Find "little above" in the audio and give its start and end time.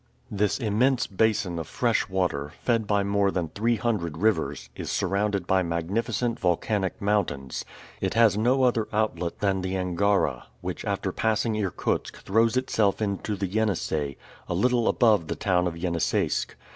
14.55-15.27